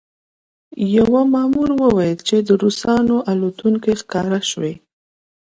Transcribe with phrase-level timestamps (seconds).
[0.97, 4.73] یوه مامور وویل چې د روسانو الوتکې ښکاره شوې